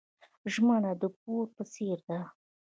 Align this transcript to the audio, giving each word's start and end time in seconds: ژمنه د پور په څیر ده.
ژمنه 0.53 0.91
د 1.01 1.03
پور 1.19 1.45
په 1.55 1.63
څیر 1.73 1.99
ده. 2.07 2.19